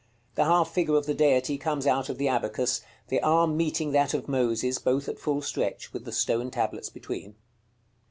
[0.33, 4.15] The half figure of the Deity comes out of the abacus, the arm meeting that
[4.15, 7.35] of Moses, both at full stretch, with the stone tablets between.